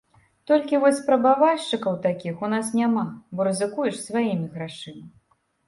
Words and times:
Толькі 0.51 0.79
вось 0.83 0.95
спрабавальшчыкаў 1.01 1.99
такіх 2.07 2.41
у 2.49 2.51
нас 2.55 2.73
няма, 2.81 3.05
бо 3.37 3.49
рызыкуеш 3.51 4.03
сваімі 4.09 4.53
грашыма. 4.59 5.05